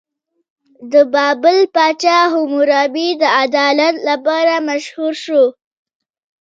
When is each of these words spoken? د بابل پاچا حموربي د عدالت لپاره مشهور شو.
د 0.91 0.93
بابل 1.13 1.59
پاچا 1.75 2.19
حموربي 2.33 3.09
د 3.21 3.23
عدالت 3.43 3.95
لپاره 4.09 4.53
مشهور 4.69 5.13
شو. 5.23 5.43